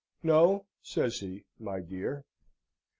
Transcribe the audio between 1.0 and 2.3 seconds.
he, "my dear.